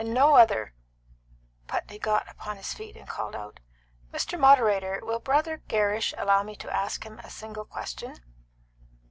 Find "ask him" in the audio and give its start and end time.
6.75-7.19